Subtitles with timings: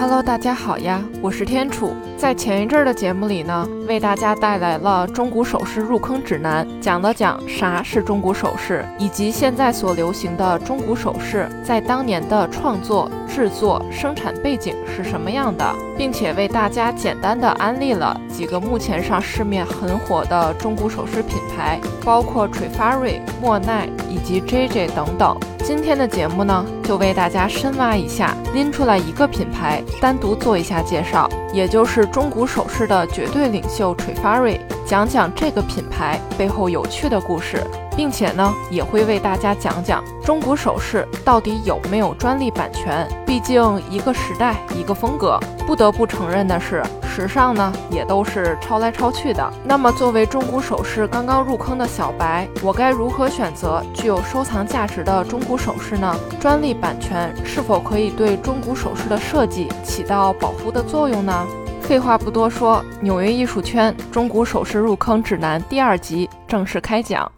[0.00, 1.92] Hello，大家好呀，我是天楚。
[2.16, 25.36] 在前一阵的节目里呢，为大家带来了中古首饰入坑指南，讲了讲啥是中古首饰，以及现在所流行的中古首饰在当年的创作、制作、生产背景是什么样的，并且为大家简单的安利了几个目前上市面很火的中古首饰品牌，包括 Trifari、莫奈以及 JJ 等等。
[25.68, 37.62] 今天的节目呢，就为大家深挖一下，拎出来一个品牌，单独做一下介绍，也就是中古首饰的绝对领袖 Trifari，讲讲这个品牌背后有趣的故事，
[37.98, 43.04] 并且呢，也会为大家讲讲中古首饰到底有没有专利版权。
[43.26, 46.80] 毕竟一个时代一个风格，不得不承认的是。
[47.02, 49.52] 时尚呢，也都是抄来抄去的。
[49.64, 56.14] 那么，作为中古首饰刚刚入坑的小白，我该如何选择具有收藏价值的中古首饰呢？
[56.38, 61.44] 专利版权是否可以对中古首饰的设计起到保护的作用呢？
[61.82, 67.28] 废话不多说，纽约艺术圈中古首饰入坑指南第二集正式开讲。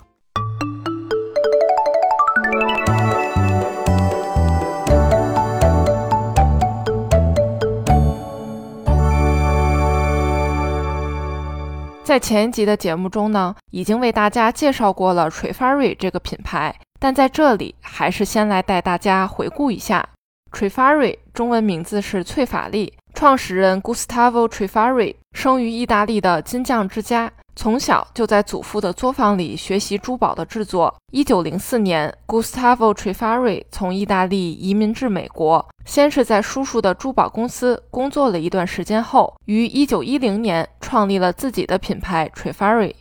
[12.11, 20.08] 在前一集的节目中呢，已经为大家介绍过了 Trifari 这个品牌，但在这里还是先来带大家回顾一下。
[20.50, 27.30] Trifari，中文名字是翠法丽，创始人 Gustavo Trifari 生于意大利的金匠之家。
[27.54, 30.96] 从小就在祖父的作坊里学习珠宝的制作。
[31.12, 42.94] 一九零四年，Gustavo Trifari 从意大利移民至美国，先是在叔叔的珠宝公司工作了一段时间后，于一九一零年创立了自己的品牌 Trifari。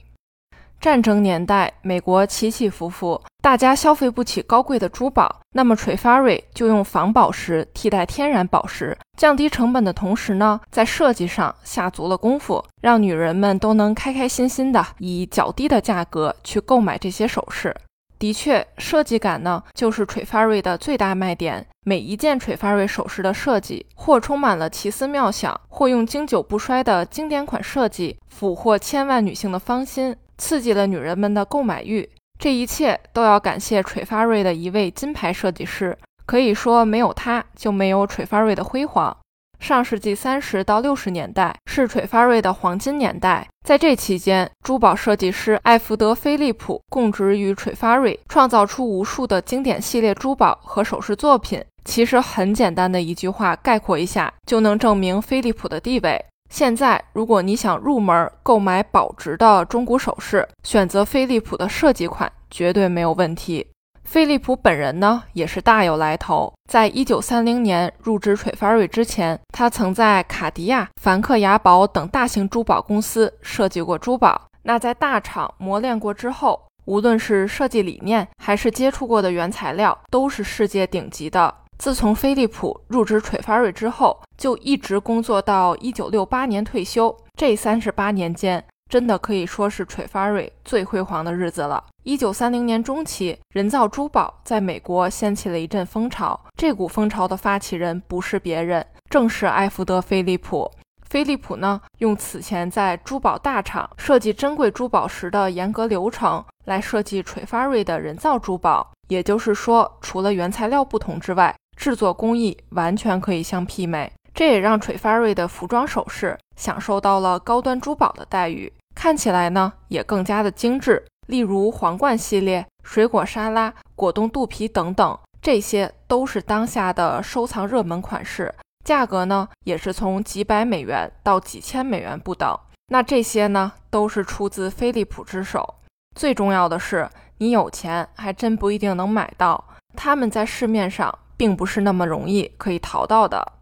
[0.80, 17.76] 战争年代，美国起起伏伏，大家消费不起高贵的珠宝，那么 Trifari 就用仿宝石替代天然宝石，降低成本的同时呢，在设计上下足了功夫，让女人们都能开开心心的以较低的价格去购买这些首饰。
[18.18, 21.66] 的确，设计感呢，就是 Trifari 的最大卖点。
[21.86, 32.10] 每一件 Trifari 首饰的设计，或充满了奇思妙想，或用经久不衰的经典款设计俘获千万女性的芳心，刺激了女人们的购买欲。
[32.40, 35.96] 这一切都要感谢垂发瑞的一位金牌设计师，
[36.26, 39.16] 可以说没有他，就没有垂发瑞的辉煌。
[39.60, 51.62] 上世纪三十到六十年代是垂发瑞的黄金年代，在这期间，珠宝设计师艾福德·菲利普供职于垂发瑞创造出无数的经典系列珠宝和首饰作品。
[51.84, 56.24] 其实很简单的一句话概括一下，就能证明菲利普的地位。
[56.50, 63.68] 现在，如果你想入门购买保值的中古首饰，选择飞利浦的设计款绝对没有问题。
[64.04, 66.52] 飞利浦本人呢，也是大有来头。
[66.68, 74.48] 在一九三零年入职 Trifari 之前，他曾在卡地亚、梵克雅宝等大型珠宝公司设计过珠宝。
[74.64, 81.54] 那在大厂磨练过之后，无论是设计理念，还是接触过的原材料，都是世界顶级的。
[81.80, 87.16] 自从飞利浦入职 Trifari 之后，就一直工作到一九六八年退休。
[87.38, 91.82] 这三十八年间，真的可以说是 Trifari 最辉煌的日子了。
[92.04, 96.38] 一九三零年中期，人造珠宝在美国掀起了一阵风潮。
[96.58, 100.70] 这股风潮的发起人不是别人，正是埃福德·菲利普。
[101.10, 108.92] 菲利普呢，用此前在珠宝大厂设计珍贵珠宝时的严格流程来设计 Trifari 的人造珠宝。
[109.08, 114.12] 也就是说，除了原材料不同之外，制作工艺完全可以相媲美。
[114.34, 121.04] 这也让 Trifari 的服装首饰享受到了高端珠宝的待遇，看起来呢也更加的精致。
[121.28, 128.54] 例如皇冠系列、水果沙拉、果冻肚皮等等，这些都是当下的收藏热门款式，
[128.84, 132.58] 价格呢也是从几百美元到几千美元不等。
[132.92, 135.76] 那这些呢都是出自飞利浦之手。
[136.16, 139.64] 最重要的是，你有钱还真不一定能买到，
[139.96, 143.54] 他们在市面上并不是那么容易可以淘到的。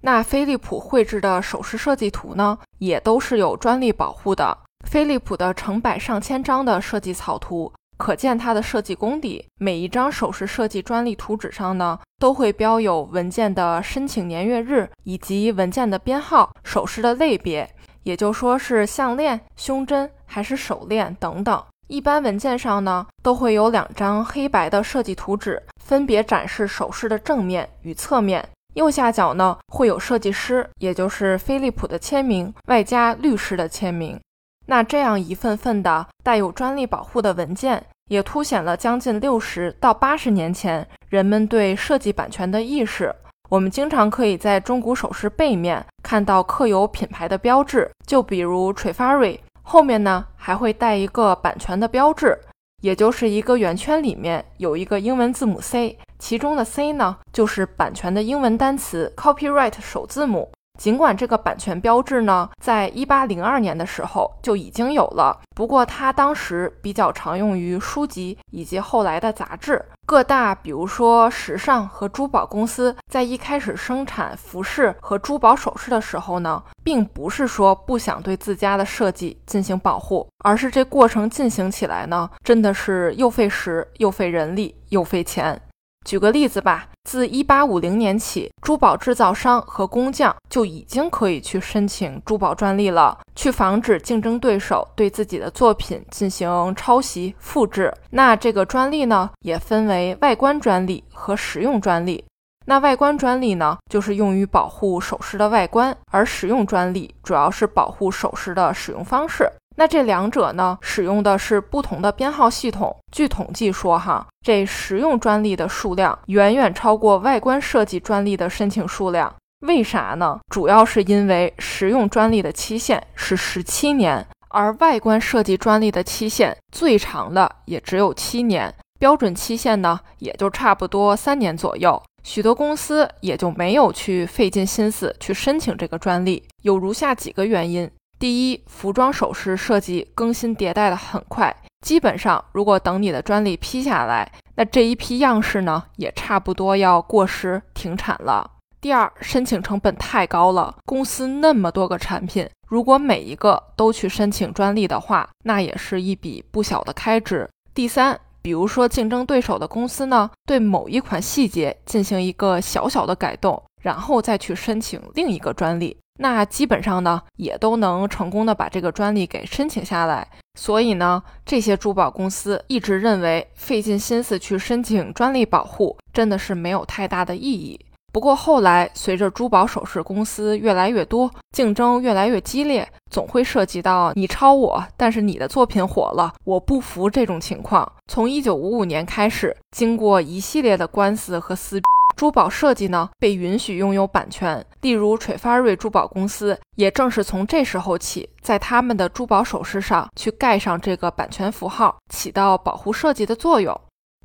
[0.00, 4.56] 那飞利浦绘制的首饰设计图呢，也都是有专利保护的。
[4.86, 9.44] 飞利浦的成百上千张的设计草图，可见它的设计功底。
[9.58, 17.68] 每一张首饰设计专利图纸上呢，都会标有文件的申请年月日以及文件的编号、首饰的类别，
[18.04, 21.62] 也就说是项链、胸针还是手链等等。
[21.88, 28.46] 一般文件上呢，都会有两张黑白的设计图纸，分别展示首饰的正面与侧面。
[28.74, 34.20] 右下角呢，会有设计师，也就是飞利浦的签名，外加律师的签名。
[34.66, 43.14] 那这样一份份的带有专利保护的文件，也凸显了将近六十到八十年前人们对设计版权的意识。
[43.48, 52.38] 我们经常可以在中古首饰背面看到刻有品牌的标志，就比如 Trifari，后面呢还会带一个版权的标志，
[52.82, 60.48] 也就是一个圆圈里面有一个英文字母 C，其中的 C 呢就是版权的英文单词 Copyright 首字母。
[60.76, 69.84] 尽管这个版权标志呢，在一八零二年的时候就已经有了，不过它当时比较常用于书籍以及后来的杂志。
[70.06, 85.60] 各大，比如说时尚和珠宝公司，在一开始生产服饰和珠宝首饰的时候呢，并不是说不想对自家的设计进行保护，而是这过程进行起来呢，真的是又费时又费人力又费钱。
[86.06, 97.92] 举个例子吧，自一八五零年起，珠宝制造商和工匠就已经可以去申请珠宝专利了，去防止竞争对手对自己的作品进行抄袭复制。
[98.10, 102.24] 那这个专利呢，也分为外观专利和实用专利。
[102.66, 109.50] 那外观专利呢，就是用于保护首饰的外观，而使用专利主要是保护首饰的使用方式。
[109.76, 112.96] 那这两者呢，使用的是不同的编号系统。
[113.12, 119.32] 据统计说，哈，这实用专利的数量远远超过外观设计专利的申请数量。
[119.60, 120.38] 为啥呢？
[120.50, 132.02] 主要是因为实用专利的期限是十七年，而外观设计专利的期限最长的也只有七年，标准期限呢也就差不多三年左右。
[132.22, 136.42] 许多公司也就没有去费尽心思去申请这个专利。
[136.62, 137.90] 有如下几个原因。
[138.18, 148.52] 第一，服装首饰设计更新迭代的很快，基本上如果等你的专利批下来，那这一批样式呢也差不多要过时停产了。
[148.80, 157.48] 第二，申请成本太高了，公司那么多个产品，如果每一个都去申请专利的话，那也是一笔不小的开支。
[157.74, 165.98] 第三，比如说竞争对手的公司呢，对某一款细节进行一个小小的改动，然后再去申请另一个专利。
[166.18, 170.26] 那基本上呢，也都能成功的把这个专利给申请下来。
[170.58, 177.78] 所以呢，这些珠宝公司一直认为费尽心思去申请专利保护，真的是没有太大的意义。
[178.12, 187.86] 不过后来，随着珠宝首饰公司越来越多，竞争越来越激烈，总会涉及到你抄我，但是你的作品火了，我不服这种情况。
[188.10, 191.78] 从一九五五年开始，经过一系列的官司和撕。
[192.16, 203.78] 珠宝设计呢被允许拥有版权，例如垂发瑞珠宝公司，也正是从这时候起，在他们的珠宝首饰上去盖上这个版权符号，起到保护设计的作用。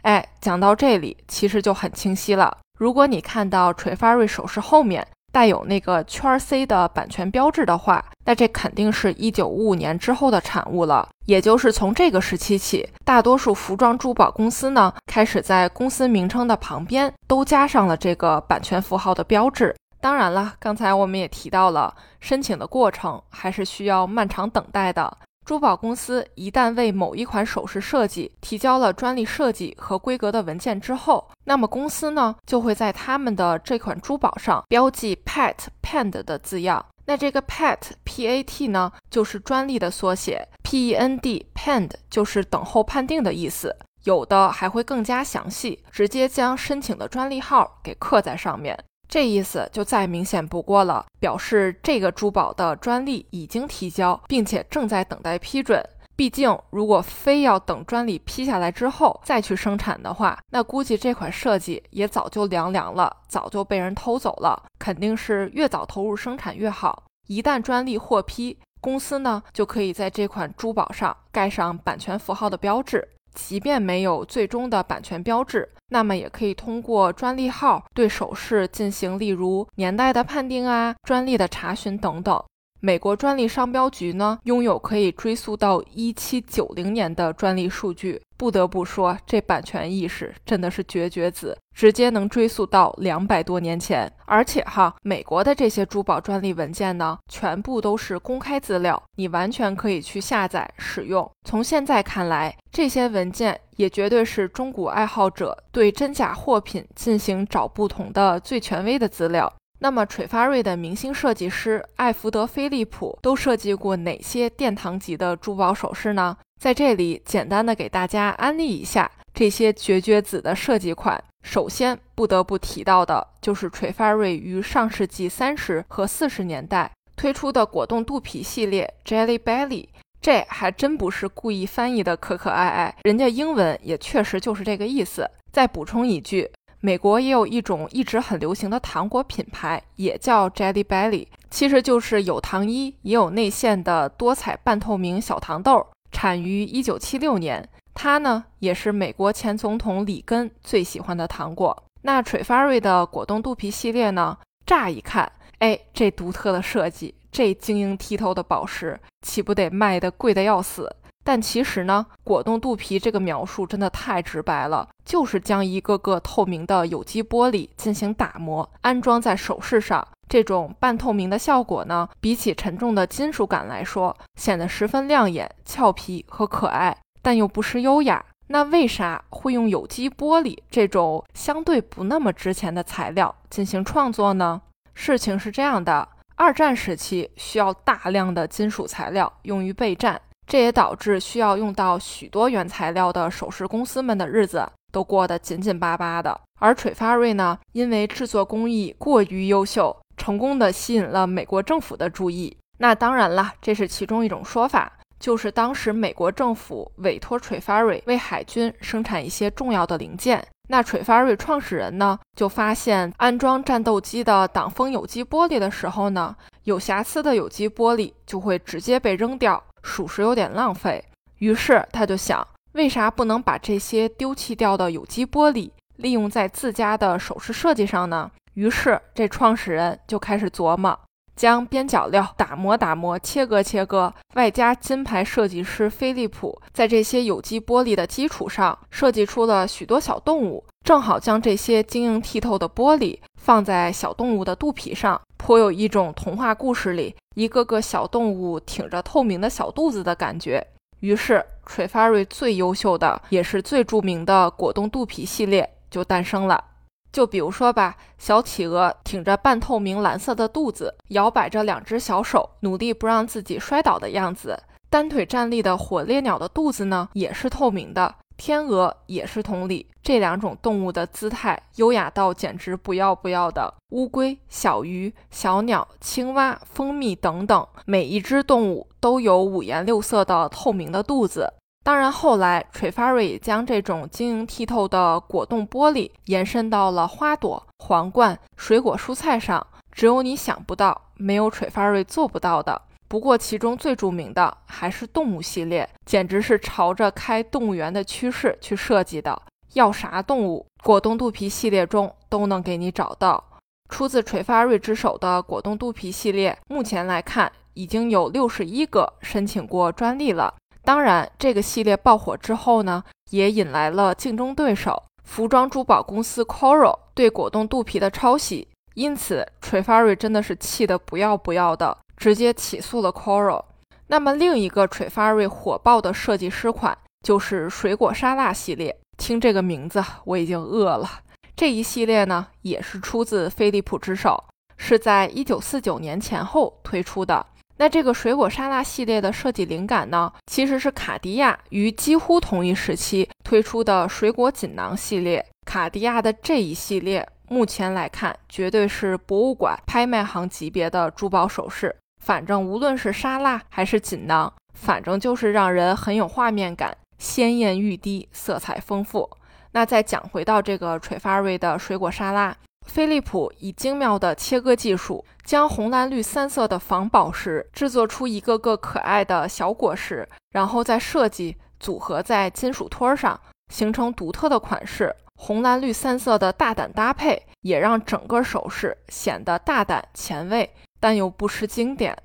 [0.03, 2.57] 哎，讲到这里，其实就很清晰了。
[2.79, 11.07] 如果你看到垂发瑞首饰后面，带有那个圈 C 的版权标志的话，那这肯定是一九五五年之后的产物了。
[11.25, 19.75] 也就是从这个时期起，大多数服装珠宝公司呢，开始在公司名称的旁边都加上了这个版权符号的标志。
[20.01, 25.15] 当然了，刚才我们也提到了，申请的过程还是需要漫长等待的。
[25.51, 36.85] 珠宝公司一旦为某一款首饰设计提交了专利设计和规格的文件之后，那么公司呢就会在他们的这款珠宝上标记 “pat pend” 的字样。
[37.03, 43.75] 那这个 “pat p a t” 呢，就是专利的缩写，“p e n d” pend 就是等候判定的意思。
[44.05, 48.81] 有的还会更加详细，直接将申请的专利号给刻在上面。
[49.11, 55.83] 这意思就再明显不过了，表示这个珠宝的专利已经提交，并且正在等待批准。
[56.15, 64.63] 毕竟，如果非要等专利批下来之后再去生产的话，那估计这款设计也早就凉凉了，早就被人偷走了。
[64.79, 67.03] 肯定是越早投入生产越好。
[67.27, 73.09] 一旦专利获批，公司呢就可以在这款珠宝上盖上版权符号的标志。
[73.33, 82.43] 即便没有最终的版权标志，那么也可以通过专利号对首饰进行，例如年代的判定啊、专利的查询等等。
[82.83, 88.19] 美国专利商标局呢，拥有可以追溯到一七九零年的专利数据。
[88.35, 94.11] 不得不说，这版权意识真的是绝绝子，直接能追溯到两百多年前。
[94.25, 101.29] 而且哈，美国的这些珠宝专利文件呢，全部都是公开资料，你完全可以去下载使用。
[101.47, 109.53] 从现在看来，这些文件也绝对是中古爱好者对真假货品进行找不同的最权威的资料。
[109.83, 116.37] 那么，垂发瑞的明星设计师艾福德·菲利普都设计过哪些殿堂级的珠宝首饰呢？
[116.61, 121.21] 在这里，简单的给大家安利一下这些绝绝子的设计款。
[121.43, 129.87] 首先，不得不提到的就是垂发瑞于上世纪三十和四十年代推出的果冻肚皮系列 Jelly Belly。
[130.21, 135.27] 这还真不是故意翻译的可可爱爱，人家英文也确实就是这个意思。
[135.51, 136.49] 再补充一句。
[136.83, 147.69] 美国也有一种一直很流行的糖果品牌，也叫 Jelly Belly，其实就是有糖衣也有内馅的多彩半透明小糖豆，产于1976年。
[147.93, 151.83] 它呢，也是美国前总统里根最喜欢的糖果。
[152.01, 154.35] 那 Trifari 的果冻肚皮系列呢，
[154.65, 160.89] 乍一看，哎，这独特的设计，这晶莹剔透的宝石，岂不得卖得贵得要死？
[161.23, 170.07] 但其实呢，果冻肚皮这个描述真的太直白了，就是将一个个透明的有机玻璃进行打磨，安装在首饰上。
[170.27, 178.23] 这种半透明的效果呢，比起沉重的金属感来说，显得十分亮眼、俏皮和可爱，但又不失优雅。
[178.47, 184.61] 那为啥会用有机玻璃这种相对不那么值钱的材料进行创作呢？
[184.93, 190.19] 事情是这样的，二战时期需要大量的金属材料用于备战。
[190.47, 196.39] 这也导致需要用到许多原材料的首饰公司们的日子都过得紧紧巴巴的。
[196.59, 202.55] 而垂发瑞呢，因为制作工艺过于优秀，成功的吸引了美国政府的注意。
[202.77, 210.45] 那当然了，这是其中一种说法，就是当时美国政府委托垂发瑞为海军生产一些重要的零件。
[210.69, 219.61] 那垂发瑞创始人呢，就发现安装战斗机的挡风有机玻璃的时候呢，有瑕疵的有机玻璃就会直接被扔掉。
[219.83, 221.03] 属实有点浪费，
[221.39, 228.29] 于是他就想，为啥不能把这些丢弃掉的有机玻璃利用在自家的首饰设计上呢？
[228.53, 230.99] 于是这创始人就开始琢磨，
[231.35, 245.19] 将边角料打磨打磨，切割切割，外加金牌设计师飞利浦在这些有机玻璃的基础上设计出了许多小动物，正好将这些晶莹剔透的玻璃放在小动物的肚皮上。
[245.41, 250.65] 颇有一种童话故事里一个个小动物挺着透明的小肚子的感觉。
[250.99, 256.63] 于是，Trifari 最优秀的也是最著名的果冻肚皮系列就诞生了。
[257.11, 264.61] 就比如说吧，小企鹅挺着半透明蓝色的肚子，摇摆着两只小手，努力不让自己摔倒的样子。
[264.91, 268.13] 单腿站立的火烈鸟的肚子呢，也是透明的。
[268.37, 273.73] 天鹅也是同理，这两种动物的姿态优雅到简直不要不要的。
[273.89, 281.53] 乌龟、小鱼、小鸟、青蛙、蜂蜜等等，每一只动物都有五颜六色的透明的肚子。
[281.83, 292.79] 当然，后来 Trifari 将这种晶莹剔透的果冻玻璃延伸到了花朵、皇冠、水果、蔬菜上，只有你想不到，没有 Trifari 做不到的。
[293.07, 299.41] 不过，其中最著名的还是动物系列，简直是朝着开动物园的趋势去设计的。
[299.73, 303.43] 要啥动物，果冻肚皮系列中都能给你找到。
[303.89, 310.53] 出自垂发瑞之手的果冻肚皮系列，目前来看已经有六十一个申请过专利了。
[310.83, 321.97] 当然，这个系列爆火之后呢，也引来了竞争对手服装珠宝公司 Coral 对果冻肚皮的抄袭，因此垂发瑞真的是气得不要不要的。
[322.17, 323.63] 直接起诉了 Coral。
[324.07, 328.95] 那么另一个垂发瑞火爆的设计师款就是水果沙拉系列。
[329.21, 331.07] 听这个名字，我已经饿了。
[331.55, 334.43] 这一系列呢，也是出自飞利浦之手，
[334.77, 337.45] 是在一九四九年前后推出的。
[337.77, 345.45] 那这个水果沙拉系列的设计灵感呢，其实是卡地亚于几乎同一时期推出的水果锦囊系列。
[345.67, 351.95] 卡地亚的这一系列，目前来看，绝对是博物馆拍卖行级别的珠宝首饰。
[352.23, 359.29] 反正无论是沙拉还是锦囊，反正就是让人很有画面感，鲜艳欲滴，色彩丰富。
[359.73, 373.39] 那再讲回到这个垂发瑞的水果沙拉，飞利浦以精妙的切割技术，将红蓝绿三色的仿宝石制作出一个个可爱的小果实，然后再设计组合在金属托上，
[373.71, 375.15] 形成独特的款式。
[375.35, 380.67] 红蓝绿三色的大胆搭配，也让整个首饰显得大胆前卫。
[380.99, 382.15] 但又不失经典，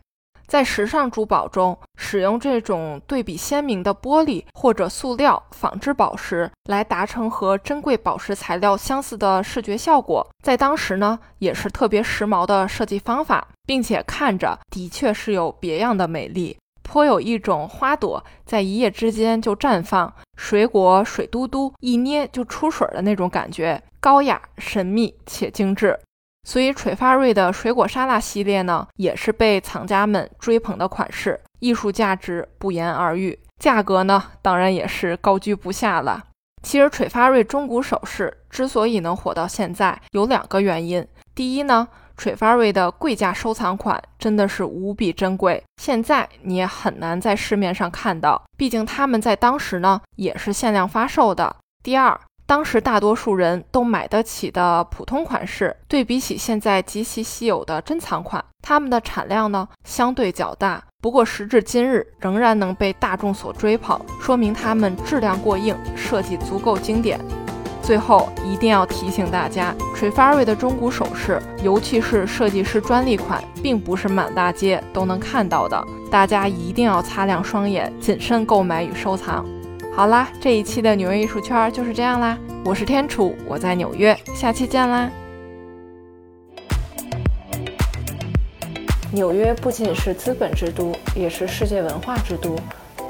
[0.47, 25.99] 在时尚珠宝中使用这种对比鲜明的玻璃或者塑料仿制宝石，来达成和珍贵宝石材料相似的视觉效果，在当时呢也是特别时髦的设计方法，并且看着的确是有别样的美丽，颇有一种花朵在一夜之间就绽放，水果水嘟嘟一捏就出水的那种感觉，高雅神秘且精致。
[26.47, 36.23] 所以，垂发瑞的水果沙拉系列呢，也是被藏家们追捧的款式，艺术价值不言而喻，价格呢，当然也是高居不下了。
[36.63, 41.05] 其实，垂发瑞中古首饰之所以能火到现在，有两个原因。
[41.35, 51.57] 第一呢，垂发瑞的贵价收藏款真的是无比珍贵，现在你也很难在市面上看到，毕竟他们在当时呢，也是限量发售的。
[51.83, 60.81] 第二，当时大多数人都买得起的普通款式，对比起现在极其稀有的珍藏款，它们的产量呢相对较大。
[61.03, 67.21] 不过时至今日，仍然能被大众所追捧，说明它们质量过硬，设计足够经典。
[67.83, 75.85] 最后一定要提醒大家，Trifari 的中古首饰，尤其是设计师专利款，并不是满大街都能看到的。
[76.11, 79.45] 大家一定要擦亮双眼，谨慎购买与收藏。
[79.97, 82.39] 好啦，这一期的纽约艺术圈就是这样啦。
[82.67, 85.11] 我是天楚，我在纽约，下期见啦。
[89.11, 92.55] 纽约不仅是资本之都，也是世界文化之都。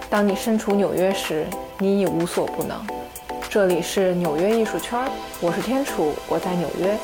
[0.08, 1.44] 当你身处纽约时，
[1.80, 2.80] 你已无所不能。
[3.50, 4.96] 这里是纽约艺术圈，
[5.40, 6.96] 我是天楚，我在纽约。